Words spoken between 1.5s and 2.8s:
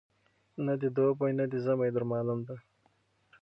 دي ژمی در معلوم دی